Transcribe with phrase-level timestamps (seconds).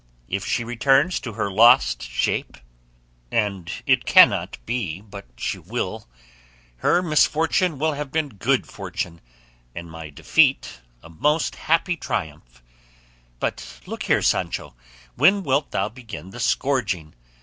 [0.27, 2.57] If she returns to her lost shape
[3.31, 6.07] (and it cannot be but that she will)
[6.77, 9.21] her misfortune will have been good fortune,
[9.75, 12.63] and my defeat a most happy triumph.
[13.39, 14.73] But look here, Sancho;
[15.13, 17.13] when wilt thou begin the scourging?